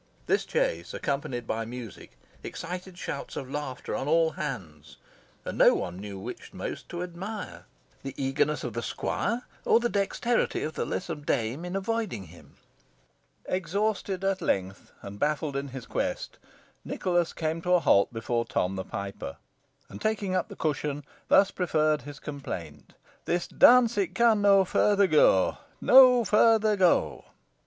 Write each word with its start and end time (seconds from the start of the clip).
This 0.25 0.45
chase, 0.45 0.95
accompanied 0.95 1.45
by 1.45 1.63
music, 1.63 2.17
excited 2.41 2.97
shouts 2.97 3.35
of 3.35 3.51
laughter 3.51 3.95
on 3.95 4.07
all 4.07 4.31
hands, 4.31 4.97
and 5.45 5.59
no 5.59 5.75
one 5.75 5.99
knew 5.99 6.17
which 6.17 6.53
most 6.55 6.89
to 6.89 7.03
admire, 7.03 7.65
the 8.01 8.15
eagerness 8.17 8.63
of 8.63 8.73
the 8.73 8.81
squire, 8.81 9.43
or 9.63 9.79
the 9.79 9.89
dexterity 9.89 10.63
of 10.63 10.73
the 10.73 10.85
lissom 10.87 11.21
dame 11.21 11.63
in 11.63 11.75
avoiding 11.75 12.23
him. 12.23 12.55
Exhausted 13.45 14.23
at 14.23 14.41
length, 14.41 14.91
and 15.03 15.19
baffled 15.19 15.55
in 15.55 15.67
his 15.67 15.85
quest, 15.85 16.39
Nicholas 16.83 17.31
came 17.31 17.61
to 17.61 17.75
a 17.75 17.79
halt 17.79 18.11
before 18.11 18.43
Tom 18.43 18.77
the 18.77 18.83
Piper, 18.83 19.37
and, 19.87 20.01
taking 20.01 20.33
up 20.33 20.49
the 20.49 20.55
cushion, 20.55 21.03
thus 21.27 21.51
preferred 21.51 22.01
his 22.01 22.17
complaint: 22.19 22.95
"This 23.25 23.45
dance 23.45 23.99
it 23.99 24.15
can 24.15 24.41
no 24.41 24.65
further 24.65 25.05
go 25.05 25.59
no 25.79 26.25
further 26.25 26.75
go." 26.75 27.25